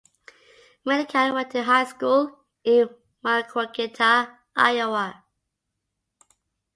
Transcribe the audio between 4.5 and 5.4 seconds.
Iowa.